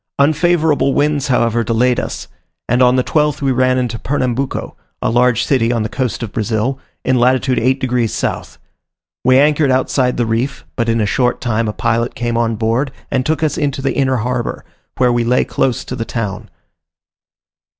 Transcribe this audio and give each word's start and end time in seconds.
Unfavourable 0.17 0.95
winds, 0.95 1.27
however, 1.27 1.63
delayed 1.63 1.99
us, 1.99 2.27
and 2.67 2.81
on 2.81 2.95
the 2.95 3.03
12th 3.03 3.39
we 3.39 3.51
ran 3.51 3.77
into 3.77 3.99
Pernambuco, 3.99 4.75
a 4.99 5.11
large 5.11 5.43
city 5.43 5.71
on 5.71 5.83
the 5.83 5.89
coast 5.89 6.23
of 6.23 6.31
Brazil, 6.31 6.79
in 7.05 7.19
latitude 7.19 7.59
8 7.59 7.79
degs. 7.79 8.11
south. 8.11 8.57
We 9.23 9.37
anchored 9.37 9.69
outside 9.69 10.17
the 10.17 10.25
reef; 10.25 10.65
but 10.75 10.89
in 10.89 11.01
a 11.01 11.05
short 11.05 11.39
time 11.39 11.67
a 11.67 11.71
pilot 11.73 12.15
came 12.15 12.35
on 12.35 12.55
board 12.55 12.91
and 13.11 13.23
took 13.23 13.43
us 13.43 13.59
into 13.59 13.83
the 13.83 13.93
inner 13.93 14.15
harbour, 14.17 14.65
where 14.97 15.13
we 15.13 15.23
lay 15.23 15.45
close 15.45 15.85
to 15.85 15.95
the 15.95 16.03
town. 16.03 16.49